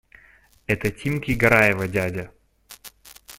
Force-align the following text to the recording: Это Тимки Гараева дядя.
Это 0.65 0.89
Тимки 0.89 1.33
Гараева 1.33 1.87
дядя. 1.87 2.31